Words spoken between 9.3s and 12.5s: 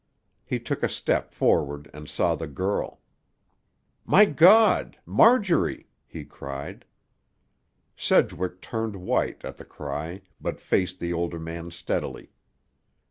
at the cry, but faced the older man steadily.